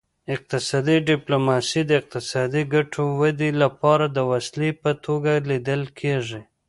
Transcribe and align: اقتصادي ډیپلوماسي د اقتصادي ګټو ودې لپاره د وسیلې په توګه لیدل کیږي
اقتصادي 0.35 0.97
ډیپلوماسي 1.09 1.81
د 1.85 1.91
اقتصادي 2.01 2.63
ګټو 2.75 3.03
ودې 3.21 3.49
لپاره 3.63 4.05
د 4.09 4.17
وسیلې 4.31 4.71
په 4.83 4.91
توګه 5.05 5.31
لیدل 5.49 5.81
کیږي 5.99 6.41